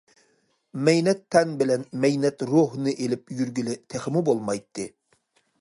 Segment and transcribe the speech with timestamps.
[0.87, 4.93] مەينەت تەن بىلەن مەينەت روھنى ئېلىپ يۈرگىلى تېخىمۇ بولمايتتى.